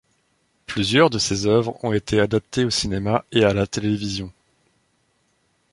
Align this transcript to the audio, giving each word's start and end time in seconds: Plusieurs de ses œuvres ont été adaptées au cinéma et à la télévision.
Plusieurs 0.65 1.11
de 1.11 1.19
ses 1.19 1.45
œuvres 1.45 1.77
ont 1.85 1.93
été 1.93 2.19
adaptées 2.19 2.65
au 2.65 2.71
cinéma 2.71 3.23
et 3.31 3.43
à 3.43 3.53
la 3.53 3.67
télévision. 3.67 4.33